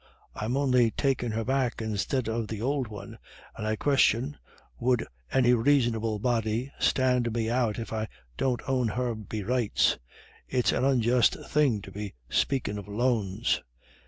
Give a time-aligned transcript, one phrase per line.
[0.33, 3.19] I'm on'y takin' her back instid of the ould one,
[3.55, 4.35] and I question
[4.79, 9.99] would any raisonable body stand me out I don't own her be rights.
[10.47, 13.61] It's an unjust thing to be spakin' of loans."